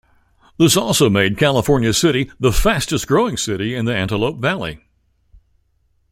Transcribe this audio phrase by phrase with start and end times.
[0.57, 4.81] This also made California City the fastest growing city in the Antelope Valley.